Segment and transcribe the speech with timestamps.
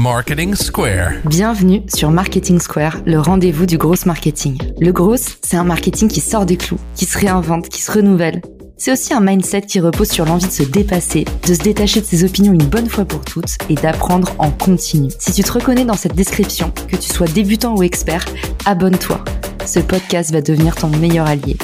[0.00, 1.14] Marketing Square.
[1.24, 4.56] Bienvenue sur Marketing Square, le rendez-vous du gros marketing.
[4.78, 8.40] Le gros, c'est un marketing qui sort des clous, qui se réinvente, qui se renouvelle.
[8.76, 12.06] C'est aussi un mindset qui repose sur l'envie de se dépasser, de se détacher de
[12.06, 15.10] ses opinions une bonne fois pour toutes et d'apprendre en continu.
[15.18, 18.24] Si tu te reconnais dans cette description, que tu sois débutant ou expert,
[18.66, 19.24] abonne-toi.
[19.66, 21.56] Ce podcast va devenir ton meilleur allié.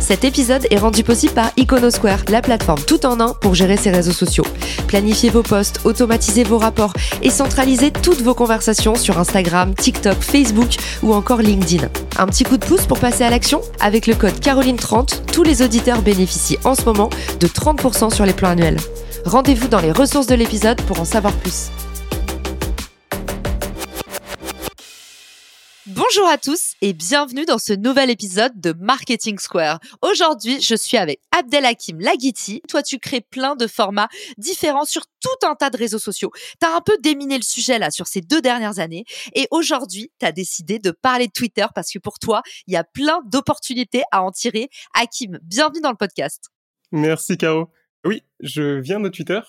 [0.00, 3.90] Cet épisode est rendu possible par Iconosquare, la plateforme tout en un pour gérer ses
[3.90, 4.44] réseaux sociaux.
[4.88, 10.76] Planifiez vos posts, automatisez vos rapports et centralisez toutes vos conversations sur Instagram, TikTok, Facebook
[11.02, 11.88] ou encore LinkedIn.
[12.18, 13.60] Un petit coup de pouce pour passer à l'action?
[13.80, 18.32] Avec le code Caroline30, tous les auditeurs bénéficient en ce moment de 30% sur les
[18.32, 18.78] plans annuels.
[19.24, 21.70] Rendez-vous dans les ressources de l'épisode pour en savoir plus.
[25.98, 29.80] Bonjour à tous et bienvenue dans ce nouvel épisode de Marketing Square.
[30.00, 32.62] Aujourd'hui, je suis avec Abdelhakim Lagiti.
[32.68, 36.30] Toi, tu crées plein de formats différents sur tout un tas de réseaux sociaux.
[36.60, 40.12] Tu as un peu déminé le sujet là sur ces deux dernières années et aujourd'hui,
[40.20, 43.18] tu as décidé de parler de Twitter parce que pour toi, il y a plein
[43.26, 44.68] d'opportunités à en tirer.
[44.94, 46.44] Hakim, bienvenue dans le podcast.
[46.92, 47.72] Merci Caro.
[48.04, 49.40] Oui, je viens de Twitter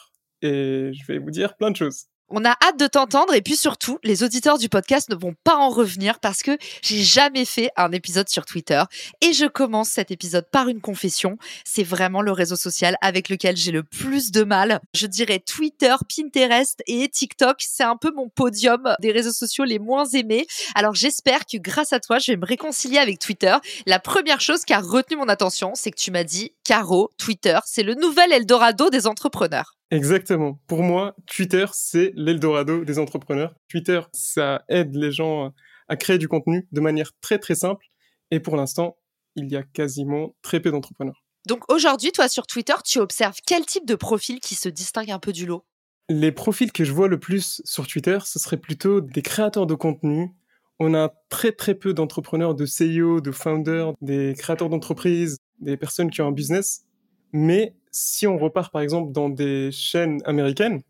[0.41, 2.05] et je vais vous dire plein de choses.
[2.31, 5.55] On a hâte de t'entendre et puis surtout, les auditeurs du podcast ne vont pas
[5.55, 8.83] en revenir parce que j'ai jamais fait un épisode sur Twitter
[9.21, 11.37] et je commence cet épisode par une confession.
[11.65, 14.79] C'est vraiment le réseau social avec lequel j'ai le plus de mal.
[14.93, 17.57] Je dirais Twitter, Pinterest et TikTok.
[17.59, 20.45] C'est un peu mon podium des réseaux sociaux les moins aimés.
[20.75, 23.55] Alors j'espère que grâce à toi, je vais me réconcilier avec Twitter.
[23.87, 27.57] La première chose qui a retenu mon attention, c'est que tu m'as dit, Caro, Twitter,
[27.65, 29.78] c'est le nouvel Eldorado des entrepreneurs.
[29.91, 30.59] Exactement.
[30.67, 33.55] Pour moi, Twitter, c'est l'Eldorado des entrepreneurs.
[33.67, 35.51] Twitter, ça aide les gens
[35.87, 37.85] à créer du contenu de manière très très simple.
[38.31, 38.97] Et pour l'instant,
[39.35, 41.23] il y a quasiment très peu d'entrepreneurs.
[41.47, 45.19] Donc aujourd'hui, toi sur Twitter, tu observes quel type de profil qui se distingue un
[45.19, 45.65] peu du lot?
[46.09, 49.75] Les profils que je vois le plus sur Twitter, ce serait plutôt des créateurs de
[49.75, 50.31] contenu.
[50.79, 56.09] On a très très peu d'entrepreneurs, de CEO, de founders, des créateurs d'entreprises, des personnes
[56.09, 56.85] qui ont un business.
[57.31, 60.81] Mais si on repart par exemple dans des chaînes américaines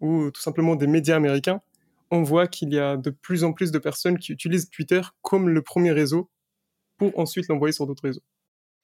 [0.00, 1.60] ou tout simplement des médias américains,
[2.10, 5.48] on voit qu'il y a de plus en plus de personnes qui utilisent Twitter comme
[5.48, 6.30] le premier réseau
[6.98, 8.22] pour ensuite l'envoyer sur d'autres réseaux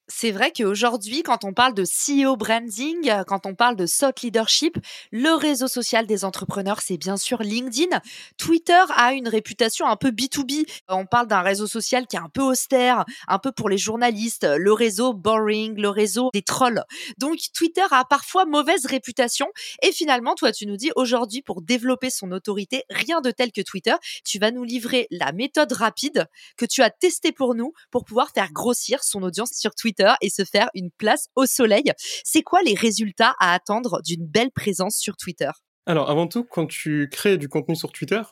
[0.08, 4.76] c'est vrai qu'aujourd'hui, quand on parle de CEO branding, quand on parle de thought leadership,
[5.10, 8.00] le réseau social des entrepreneurs, c'est bien sûr LinkedIn.
[8.36, 10.66] Twitter a une réputation un peu B2B.
[10.88, 14.44] On parle d'un réseau social qui est un peu austère, un peu pour les journalistes,
[14.44, 16.82] le réseau boring, le réseau des trolls.
[17.18, 19.46] Donc Twitter a parfois mauvaise réputation.
[19.82, 23.62] Et finalement, toi, tu nous dis aujourd'hui, pour développer son autorité, rien de tel que
[23.62, 26.26] Twitter, tu vas nous livrer la méthode rapide
[26.56, 30.30] que tu as testée pour nous pour pouvoir faire grossir son audience sur Twitter et
[30.30, 31.92] se faire une place au soleil.
[32.24, 35.50] C'est quoi les résultats à attendre d'une belle présence sur Twitter?
[35.86, 38.22] Alors avant tout, quand tu crées du contenu sur Twitter,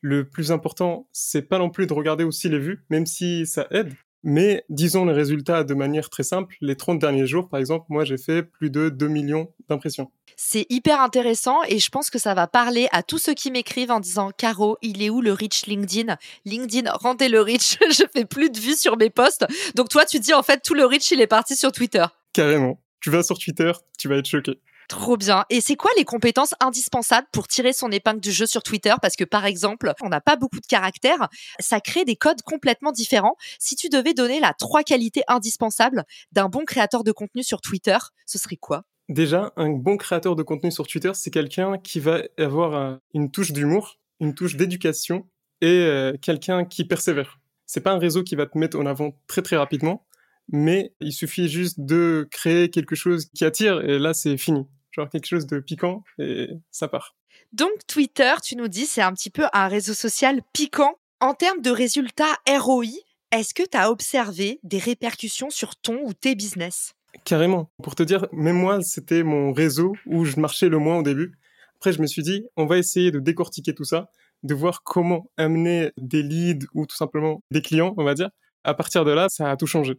[0.00, 3.66] le plus important, c'est pas non plus de regarder aussi les vues, même si ça
[3.70, 3.94] aide.
[4.26, 6.56] Mais disons les résultats de manière très simple.
[6.62, 10.10] Les 30 derniers jours, par exemple, moi j'ai fait plus de 2 millions d'impressions.
[10.36, 13.90] C'est hyper intéressant et je pense que ça va parler à tous ceux qui m'écrivent
[13.90, 16.16] en disant Caro, il est où le reach LinkedIn?
[16.46, 19.44] LinkedIn, rendez le reach, je fais plus de vues sur mes posts.
[19.74, 22.04] Donc toi, tu dis en fait tout le reach, il est parti sur Twitter.
[22.32, 22.80] Carrément.
[23.04, 24.58] Tu vas sur Twitter, tu vas être choqué.
[24.88, 25.44] Trop bien.
[25.50, 28.94] Et c'est quoi les compétences indispensables pour tirer son épingle du jeu sur Twitter?
[29.02, 31.28] Parce que par exemple, on n'a pas beaucoup de caractères,
[31.58, 33.36] ça crée des codes complètement différents.
[33.58, 37.98] Si tu devais donner la trois qualités indispensables d'un bon créateur de contenu sur Twitter,
[38.24, 38.84] ce serait quoi?
[39.10, 43.52] Déjà, un bon créateur de contenu sur Twitter, c'est quelqu'un qui va avoir une touche
[43.52, 45.28] d'humour, une touche d'éducation
[45.60, 47.38] et euh, quelqu'un qui persévère.
[47.66, 50.06] C'est pas un réseau qui va te mettre en avant très très rapidement,
[50.48, 54.66] mais il suffit juste de créer quelque chose qui attire et là c'est fini.
[54.92, 57.16] Genre quelque chose de piquant et ça part.
[57.52, 60.94] Donc Twitter, tu nous dis, c'est un petit peu un réseau social piquant.
[61.20, 62.86] En termes de résultats ROI,
[63.30, 66.94] est-ce que tu as observé des répercussions sur ton ou tes business?
[67.24, 67.70] Carrément.
[67.82, 71.32] Pour te dire, même moi, c'était mon réseau où je marchais le moins au début.
[71.76, 74.10] Après, je me suis dit, on va essayer de décortiquer tout ça,
[74.42, 78.30] de voir comment amener des leads ou tout simplement des clients, on va dire.
[78.64, 79.94] À partir de là, ça a tout changé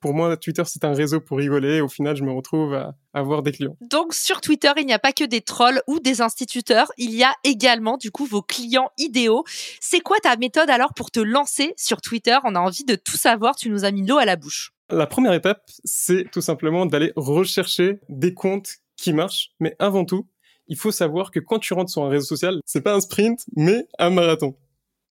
[0.00, 1.80] pour moi, Twitter, c'est un réseau pour rigoler.
[1.80, 3.76] Au final, je me retrouve à avoir des clients.
[3.80, 6.90] Donc, sur Twitter, il n'y a pas que des trolls ou des instituteurs.
[6.98, 9.44] Il y a également, du coup, vos clients idéaux.
[9.80, 12.38] C'est quoi ta méthode alors pour te lancer sur Twitter?
[12.44, 13.56] On a envie de tout savoir.
[13.56, 14.72] Tu nous as mis l'eau à la bouche.
[14.90, 19.50] La première étape, c'est tout simplement d'aller rechercher des comptes qui marchent.
[19.60, 20.26] Mais avant tout,
[20.68, 23.44] il faut savoir que quand tu rentres sur un réseau social, c'est pas un sprint,
[23.56, 24.54] mais un marathon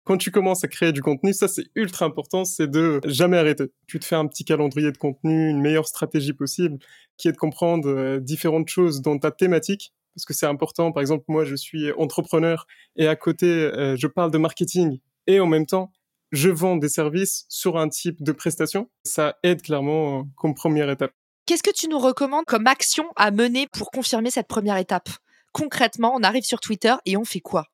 [0.05, 3.67] quand tu commences à créer du contenu, ça c'est ultra important, c'est de jamais arrêter.
[3.87, 6.79] Tu te fais un petit calendrier de contenu, une meilleure stratégie possible,
[7.17, 9.93] qui est de comprendre euh, différentes choses dans ta thématique.
[10.15, 10.93] parce que c'est important.
[10.93, 12.67] Par exemple, moi, je suis entrepreneur
[12.97, 15.93] et à côté, euh, je parle de marketing et en même temps,
[16.33, 18.89] je vends des services sur un type de prestation.
[19.05, 21.13] Ça aide clairement comme première étape.
[21.47, 25.09] Qu'est-ce que tu nous recommandes comme action à mener pour confirmer cette première étape?
[25.53, 27.67] Concrètement, on arrive sur Twitter et on fait quoi?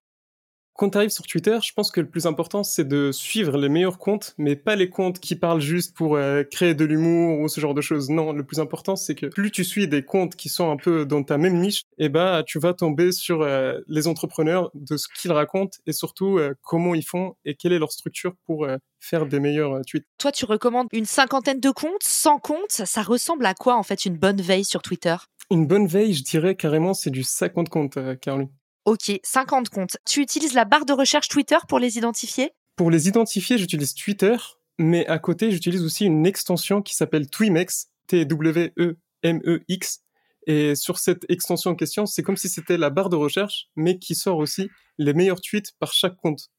[0.76, 3.68] Quand tu arrives sur Twitter, je pense que le plus important, c'est de suivre les
[3.68, 7.48] meilleurs comptes, mais pas les comptes qui parlent juste pour euh, créer de l'humour ou
[7.48, 8.10] ce genre de choses.
[8.10, 11.06] Non, le plus important, c'est que plus tu suis des comptes qui sont un peu
[11.06, 14.96] dans ta même niche, et eh bah, tu vas tomber sur euh, les entrepreneurs, de
[14.96, 18.66] ce qu'ils racontent et surtout euh, comment ils font et quelle est leur structure pour
[19.00, 20.06] faire des meilleurs tweets.
[20.18, 22.58] Toi, tu recommandes une cinquantaine de comptes, 100 comptes.
[22.70, 25.16] Ça ressemble à quoi, en fait, une bonne veille sur Twitter?
[25.50, 28.50] Une bonne veille, je dirais carrément, c'est du 50 comptes, Caroline.
[28.86, 29.96] Ok, 50 comptes.
[30.06, 32.52] Tu utilises la barre de recherche Twitter pour les identifier?
[32.76, 34.36] Pour les identifier, j'utilise Twitter,
[34.78, 40.02] mais à côté, j'utilise aussi une extension qui s'appelle Twimex, T-W-E-M-E-X.
[40.46, 43.98] Et sur cette extension en question, c'est comme si c'était la barre de recherche, mais
[43.98, 46.50] qui sort aussi les meilleurs tweets par chaque compte.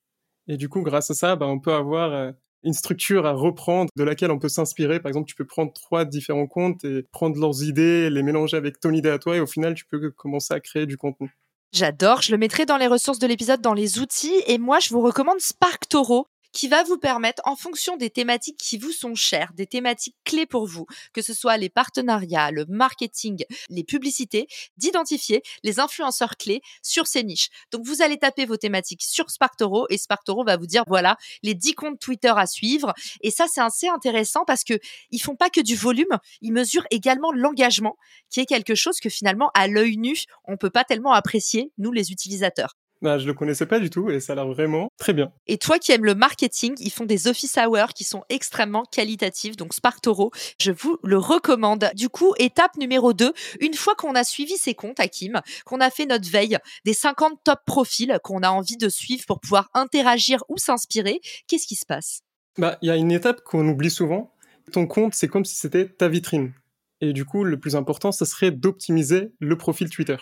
[0.50, 2.34] Et du coup, grâce à ça, bah, on peut avoir euh,
[2.64, 5.00] une structure à reprendre de laquelle on peut s'inspirer.
[5.00, 8.82] Par exemple, tu peux prendre trois différents comptes et prendre leurs idées, les mélanger avec
[8.82, 11.38] ton idée à toi, et au final, tu peux commencer à créer du contenu.
[11.74, 14.42] J'adore, je le mettrai dans les ressources de l'épisode, dans les outils.
[14.48, 16.28] Et moi, je vous recommande Spark Toro
[16.58, 20.48] qui va vous permettre, en fonction des thématiques qui vous sont chères, des thématiques clés
[20.48, 26.62] pour vous, que ce soit les partenariats, le marketing, les publicités, d'identifier les influenceurs clés
[26.82, 27.50] sur ces niches.
[27.72, 31.54] Donc, vous allez taper vos thématiques sur Sparktoro et Sparktoro va vous dire, voilà, les
[31.54, 32.96] 10 comptes Twitter à suivre.
[33.22, 34.80] Et ça, c'est assez intéressant parce que
[35.12, 37.98] ils font pas que du volume, ils mesurent également l'engagement,
[38.32, 41.92] qui est quelque chose que finalement, à l'œil nu, on peut pas tellement apprécier, nous,
[41.92, 42.74] les utilisateurs.
[43.02, 45.32] Bah, je le connaissais pas du tout et ça a l'air vraiment très bien.
[45.46, 49.56] Et toi qui aimes le marketing, ils font des office hours qui sont extrêmement qualitatifs.
[49.56, 51.92] Donc Sparktoro, je vous le recommande.
[51.96, 55.92] Du coup, étape numéro 2, une fois qu'on a suivi ces comptes, Hakim, qu'on a
[55.92, 60.44] fait notre veille des 50 top profils qu'on a envie de suivre pour pouvoir interagir
[60.50, 62.22] ou s'inspirer, qu'est-ce qui se passe?
[62.58, 64.34] Bah, il y a une étape qu'on oublie souvent.
[64.72, 66.54] Ton compte, c'est comme si c'était ta vitrine.
[67.00, 70.18] Et du coup, le plus important, ce serait d'optimiser le profil Twitter.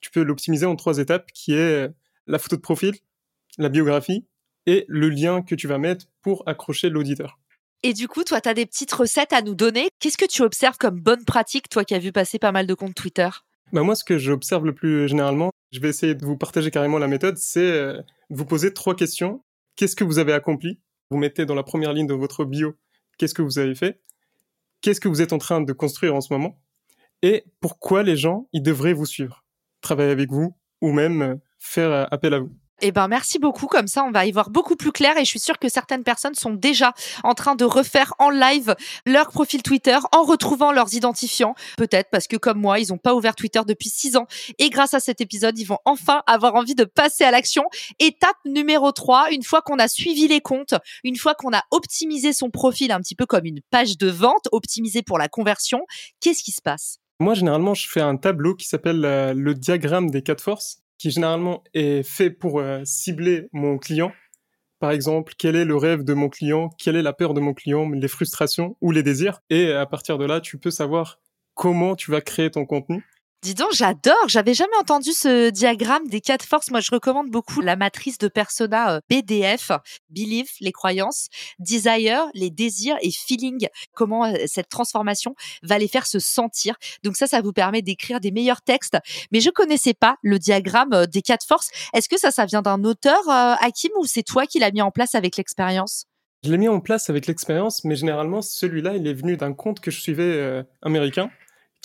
[0.00, 1.88] Tu peux l'optimiser en trois étapes, qui est
[2.26, 2.94] la photo de profil,
[3.58, 4.26] la biographie
[4.66, 7.38] et le lien que tu vas mettre pour accrocher l'auditeur.
[7.82, 9.88] Et du coup, toi, tu as des petites recettes à nous donner.
[10.00, 12.74] Qu'est-ce que tu observes comme bonne pratique, toi qui as vu passer pas mal de
[12.74, 13.28] comptes Twitter?
[13.72, 16.98] Bah Moi, ce que j'observe le plus généralement, je vais essayer de vous partager carrément
[16.98, 18.00] la méthode, c'est euh,
[18.30, 19.44] vous poser trois questions.
[19.76, 20.80] Qu'est-ce que vous avez accompli?
[21.10, 22.76] Vous mettez dans la première ligne de votre bio
[23.18, 24.00] qu'est-ce que vous avez fait?
[24.80, 26.60] Qu'est-ce que vous êtes en train de construire en ce moment?
[27.22, 29.44] Et pourquoi les gens, ils devraient vous suivre,
[29.80, 31.34] travailler avec vous ou même euh,
[31.66, 32.50] faire euh, appel à vous.
[32.82, 33.66] Eh ben merci beaucoup.
[33.66, 36.04] Comme ça, on va y voir beaucoup plus clair et je suis sûre que certaines
[36.04, 36.92] personnes sont déjà
[37.24, 38.74] en train de refaire en live
[39.06, 41.54] leur profil Twitter en retrouvant leurs identifiants.
[41.78, 44.26] Peut-être parce que comme moi, ils n'ont pas ouvert Twitter depuis six ans
[44.58, 47.64] et grâce à cet épisode, ils vont enfin avoir envie de passer à l'action.
[47.98, 52.34] Étape numéro 3, une fois qu'on a suivi les comptes, une fois qu'on a optimisé
[52.34, 55.80] son profil un petit peu comme une page de vente, optimisé pour la conversion,
[56.20, 56.98] qu'est-ce qui se passe?
[57.20, 61.10] Moi, généralement, je fais un tableau qui s'appelle euh, le diagramme des quatre forces qui
[61.10, 64.12] généralement est fait pour euh, cibler mon client.
[64.78, 67.54] Par exemple, quel est le rêve de mon client, quelle est la peur de mon
[67.54, 69.40] client, les frustrations ou les désirs?
[69.48, 71.18] Et à partir de là, tu peux savoir
[71.54, 73.04] comment tu vas créer ton contenu
[73.42, 74.28] Dis donc, j'adore.
[74.28, 76.70] J'avais jamais entendu ce diagramme des quatre forces.
[76.70, 79.70] Moi, je recommande beaucoup la matrice de persona euh, BDF,
[80.10, 81.28] belief, les croyances,
[81.58, 86.76] desire, les désirs et feeling, comment euh, cette transformation va les faire se sentir.
[87.04, 88.96] Donc ça, ça vous permet d'écrire des meilleurs textes.
[89.32, 91.70] Mais je connaissais pas le diagramme euh, des quatre forces.
[91.92, 94.90] Est-ce que ça, ça vient d'un auteur, Hakim, ou c'est toi qui l'as mis en
[94.90, 96.06] place avec l'expérience?
[96.42, 99.80] Je l'ai mis en place avec l'expérience, mais généralement, celui-là, il est venu d'un compte
[99.80, 101.30] que je suivais américain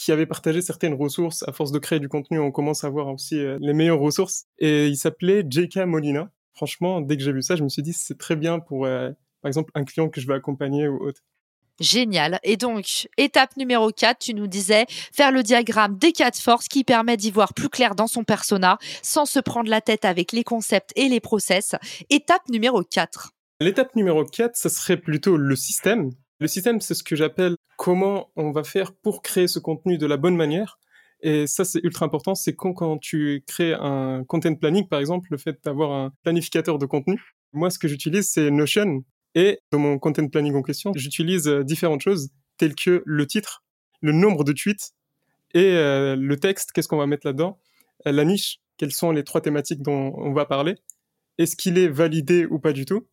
[0.01, 1.43] qui avait partagé certaines ressources.
[1.47, 4.45] À force de créer du contenu, on commence à voir aussi euh, les meilleures ressources.
[4.57, 5.85] Et il s'appelait J.K.
[5.85, 6.31] Molina.
[6.55, 9.11] Franchement, dès que j'ai vu ça, je me suis dit, c'est très bien pour, euh,
[9.43, 11.21] par exemple, un client que je vais accompagner ou autre.
[11.79, 12.39] Génial.
[12.43, 16.83] Et donc, étape numéro 4, tu nous disais faire le diagramme des quatre forces qui
[16.83, 20.43] permet d'y voir plus clair dans son persona sans se prendre la tête avec les
[20.43, 21.75] concepts et les process.
[22.09, 23.33] Étape numéro 4.
[23.59, 26.09] L'étape numéro 4, ce serait plutôt le système.
[26.41, 30.07] Le système, c'est ce que j'appelle comment on va faire pour créer ce contenu de
[30.07, 30.79] la bonne manière.
[31.21, 32.33] Et ça, c'est ultra important.
[32.33, 36.87] C'est quand, tu crées un content planning, par exemple, le fait d'avoir un planificateur de
[36.87, 37.21] contenu.
[37.53, 39.03] Moi, ce que j'utilise, c'est Notion.
[39.35, 43.63] Et dans mon content planning en question, j'utilise euh, différentes choses telles que le titre,
[44.01, 44.93] le nombre de tweets
[45.53, 47.59] et euh, le texte, qu'est-ce qu'on va mettre là-dedans,
[48.07, 50.73] euh, la niche, quelles sont les trois thématiques dont on va parler,
[51.37, 53.07] est-ce qu'il est validé ou pas du tout,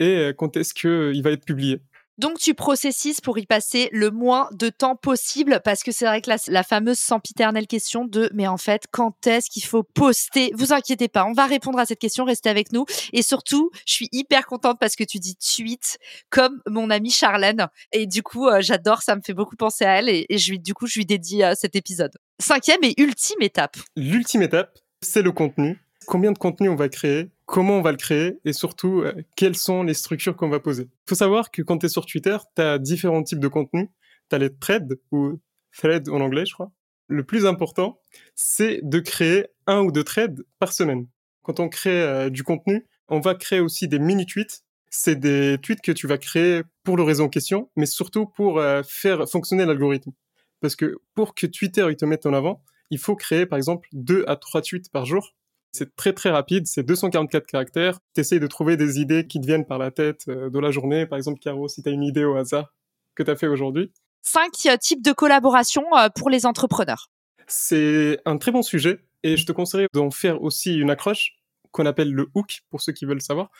[0.00, 1.80] et quand est-ce qu'il va être publié?
[2.18, 6.20] Donc tu processises pour y passer le moins de temps possible parce que c'est vrai
[6.20, 10.52] que la, fameuse sempiternelle question de mais en fait quand est-ce qu'il faut poster?
[10.54, 13.94] Vous inquiétez pas, on va répondre à cette question, restez avec nous et surtout je
[13.94, 15.98] suis hyper contente parce que tu dis tweet
[16.30, 19.98] comme mon amie Charlène et du coup euh, j'adore, ça me fait beaucoup penser à
[19.98, 22.12] elle et, je lui du coup je lui dédie euh, cet épisode.
[22.40, 23.76] Cinquième et ultime étape.
[23.96, 25.83] L'ultime étape, c'est le contenu.
[26.06, 29.56] Combien de contenu on va créer comment on va le créer et surtout euh, quelles
[29.56, 30.84] sont les structures qu'on va poser.
[30.84, 33.88] Il faut savoir que quand tu es sur Twitter, tu as différents types de contenus.
[34.30, 35.40] Tu as les threads ou
[35.76, 36.72] threads en anglais, je crois.
[37.08, 38.00] Le plus important,
[38.34, 41.06] c'est de créer un ou deux threads par semaine.
[41.42, 44.64] Quand on crée euh, du contenu, on va créer aussi des mini-tweets.
[44.88, 48.58] C'est des tweets que tu vas créer pour le réseau en question, mais surtout pour
[48.58, 50.12] euh, faire fonctionner l'algorithme.
[50.60, 53.88] Parce que pour que Twitter il te mette en avant, il faut créer par exemple
[53.92, 55.34] deux à trois tweets par jour
[55.74, 57.98] c'est très très rapide, c'est 244 caractères.
[58.14, 60.70] Tu essayes de trouver des idées qui te viennent par la tête euh, de la
[60.70, 61.06] journée.
[61.06, 62.72] Par exemple, Caro, si tu as une idée au hasard
[63.14, 63.92] que tu as fait aujourd'hui.
[64.22, 67.10] Cinq euh, types de collaboration euh, pour les entrepreneurs.
[67.46, 71.32] C'est un très bon sujet et je te conseillerais d'en faire aussi une accroche
[71.72, 73.50] qu'on appelle le hook pour ceux qui veulent savoir.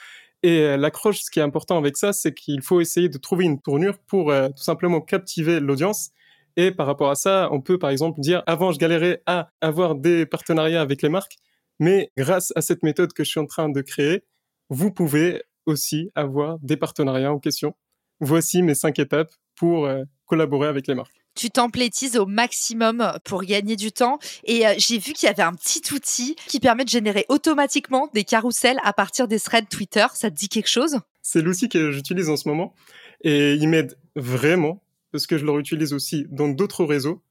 [0.43, 3.61] Et l'accroche, ce qui est important avec ça, c'est qu'il faut essayer de trouver une
[3.61, 6.11] tournure pour tout simplement captiver l'audience.
[6.57, 9.95] Et par rapport à ça, on peut par exemple dire, avant je galérais à avoir
[9.95, 11.39] des partenariats avec les marques,
[11.79, 14.25] mais grâce à cette méthode que je suis en train de créer,
[14.71, 17.75] vous pouvez aussi avoir des partenariats en question.
[18.21, 21.15] Voici mes cinq étapes pour euh, collaborer avec les marques.
[21.35, 24.19] Tu templétises au maximum pour gagner du temps.
[24.45, 28.09] Et euh, j'ai vu qu'il y avait un petit outil qui permet de générer automatiquement
[28.15, 30.07] des carousels à partir des threads Twitter.
[30.15, 31.01] Ça te dit quelque chose?
[31.23, 32.75] C'est l'outil que j'utilise en ce moment.
[33.23, 37.23] Et il m'aide vraiment parce que je le réutilise aussi dans d'autres réseaux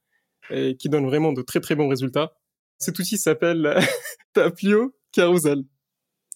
[0.50, 2.34] et qui donne vraiment de très très bons résultats.
[2.84, 3.78] Cet outil s'appelle
[4.34, 5.64] Taplio Carousel.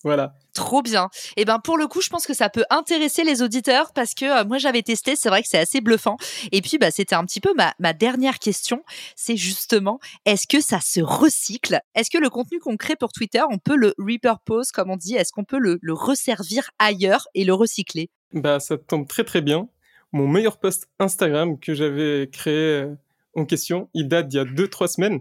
[0.05, 0.35] Voilà.
[0.55, 1.09] Trop bien.
[1.37, 4.15] Et eh ben pour le coup, je pense que ça peut intéresser les auditeurs parce
[4.15, 6.17] que euh, moi j'avais testé, c'est vrai que c'est assez bluffant.
[6.53, 8.83] Et puis bah c'était un petit peu ma, ma dernière question,
[9.15, 11.81] c'est justement est-ce que ça se recycle?
[11.95, 15.17] Est-ce que le contenu qu'on crée pour Twitter, on peut le repurpose comme on dit?
[15.17, 18.11] Est-ce qu'on peut le, le resservir ailleurs et le recycler?
[18.33, 19.69] Bah ça tombe très très bien.
[20.13, 22.95] Mon meilleur post Instagram que j'avais créé euh,
[23.35, 25.21] en question, il date d'il y a 2-3 semaines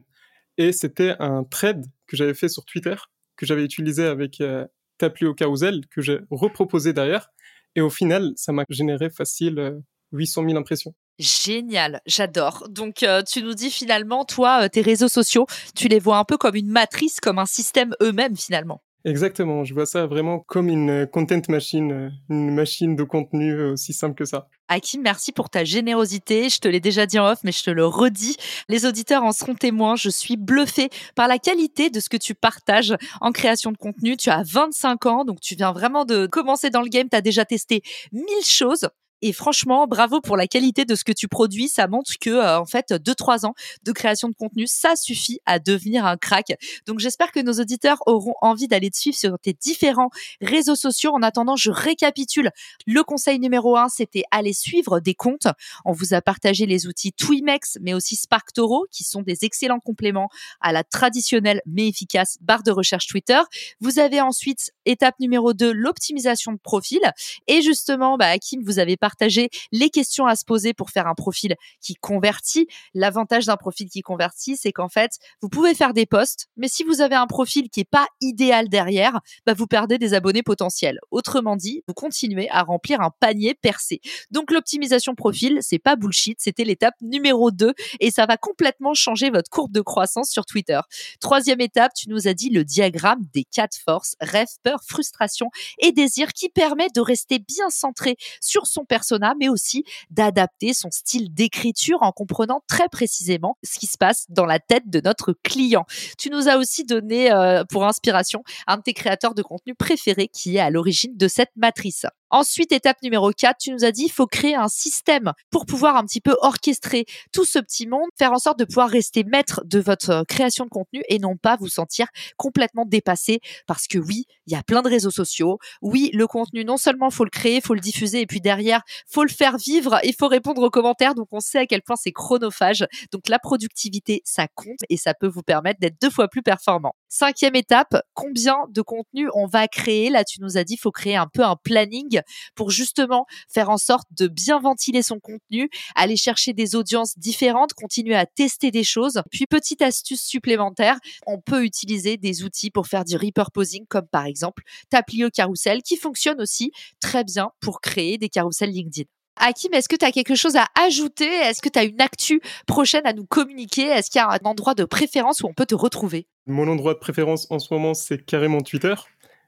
[0.58, 2.96] et c'était un thread que j'avais fait sur Twitter,
[3.36, 4.66] que j'avais utilisé avec euh,
[4.98, 7.30] Taplio Carousel, que j'ai reproposé derrière.
[7.76, 9.80] Et au final, ça m'a généré facile
[10.12, 10.96] 800 euh, 000 impressions.
[11.20, 12.68] Génial, j'adore.
[12.70, 16.24] Donc euh, tu nous dis finalement, toi, euh, tes réseaux sociaux, tu les vois un
[16.24, 18.84] peu comme une matrice, comme un système eux-mêmes finalement.
[19.08, 24.16] Exactement, je vois ça vraiment comme une content machine, une machine de contenu aussi simple
[24.16, 24.50] que ça.
[24.68, 26.50] Hakim, merci pour ta générosité.
[26.50, 28.36] Je te l'ai déjà dit en off, mais je te le redis.
[28.68, 29.96] Les auditeurs en seront témoins.
[29.96, 34.18] Je suis bluffée par la qualité de ce que tu partages en création de contenu.
[34.18, 37.08] Tu as 25 ans, donc tu viens vraiment de commencer dans le game.
[37.10, 38.90] Tu as déjà testé mille choses.
[39.22, 41.68] Et franchement, bravo pour la qualité de ce que tu produis.
[41.68, 45.40] Ça montre que, euh, en fait, deux trois ans de création de contenu, ça suffit
[45.46, 46.54] à devenir un crack.
[46.86, 50.10] Donc, j'espère que nos auditeurs auront envie d'aller te suivre sur tes différents
[50.42, 51.12] réseaux sociaux.
[51.14, 52.52] En attendant, je récapitule.
[52.86, 55.48] Le conseil numéro un, c'était aller suivre des comptes.
[55.86, 60.30] On vous a partagé les outils Twimex, mais aussi SparkToro, qui sont des excellents compléments
[60.62, 63.40] à la traditionnelle mais efficace barre de recherche Twitter.
[63.82, 67.00] Vous avez ensuite étape numéro 2, l'optimisation de profil.
[67.48, 71.16] Et justement, bah, Hakim, vous avez partager les questions à se poser pour faire un
[71.16, 72.68] profil qui convertit.
[72.94, 75.12] L'avantage d'un profil qui convertit, c'est qu'en fait,
[75.42, 78.68] vous pouvez faire des posts, mais si vous avez un profil qui est pas idéal
[78.68, 81.00] derrière, bah vous perdez des abonnés potentiels.
[81.10, 84.02] Autrement dit, vous continuez à remplir un panier percé.
[84.30, 89.30] Donc l'optimisation profil, c'est pas bullshit, c'était l'étape numéro 2 et ça va complètement changer
[89.30, 90.82] votre courbe de croissance sur Twitter.
[91.22, 95.48] Troisième étape, tu nous as dit le diagramme des quatre forces, rêve, peur, frustration
[95.80, 98.97] et désir qui permet de rester bien centré sur son personnage
[99.40, 104.46] mais aussi d'adapter son style d'écriture en comprenant très précisément ce qui se passe dans
[104.46, 105.86] la tête de notre client.
[106.18, 110.28] Tu nous as aussi donné euh, pour inspiration un de tes créateurs de contenu préférés
[110.28, 112.06] qui est à l'origine de cette matrice.
[112.30, 115.96] Ensuite, étape numéro 4, tu nous as dit, il faut créer un système pour pouvoir
[115.96, 119.62] un petit peu orchestrer tout ce petit monde, faire en sorte de pouvoir rester maître
[119.64, 123.98] de votre euh, création de contenu et non pas vous sentir complètement dépassé parce que
[123.98, 125.58] oui, il y a plein de réseaux sociaux.
[125.82, 129.24] Oui, le contenu, non seulement faut le créer, faut le diffuser et puis derrière, faut
[129.24, 131.16] le faire vivre, il faut répondre aux commentaires.
[131.16, 132.86] Donc, on sait à quel point c'est chronophage.
[133.14, 136.94] Donc, la productivité, ça compte et ça peut vous permettre d'être deux fois plus performant.
[137.08, 140.10] Cinquième étape, combien de contenu on va créer?
[140.10, 142.17] Là, tu nous as dit, faut créer un peu un planning
[142.56, 147.74] pour justement faire en sorte de bien ventiler son contenu, aller chercher des audiences différentes,
[147.74, 149.22] continuer à tester des choses.
[149.32, 154.26] Puis petite astuce supplémentaire, on peut utiliser des outils pour faire du repurposing comme par
[154.26, 159.08] exemple Taplio Carousel qui fonctionne aussi très bien pour créer des carousels LinkedIn.
[159.40, 161.28] Hakim, est-ce que tu as quelque chose à ajouter?
[161.28, 163.84] Est-ce que tu as une actu prochaine à nous communiquer?
[163.84, 166.28] Est-ce qu'il y a un endroit de préférence où on peut te retrouver?
[166.48, 168.96] Mon endroit de préférence en ce moment, c'est carrément Twitter.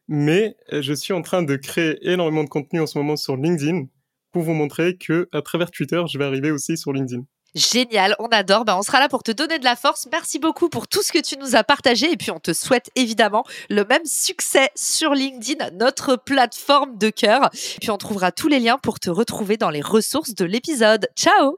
[0.10, 3.38] Mais euh, je suis en train de créer énormément de contenu en ce moment sur
[3.38, 3.86] LinkedIn
[4.32, 7.24] pour vous montrer que à travers Twitter, je vais arriver aussi sur LinkedIn.
[7.56, 8.66] Génial, on adore.
[8.66, 10.08] Ben, on sera là pour te donner de la force.
[10.12, 12.12] Merci beaucoup pour tout ce que tu nous as partagé.
[12.12, 17.50] Et puis, on te souhaite évidemment le même succès sur LinkedIn, notre plateforme de cœur.
[17.80, 21.08] Puis, on trouvera tous les liens pour te retrouver dans les ressources de l'épisode.
[21.16, 21.58] Ciao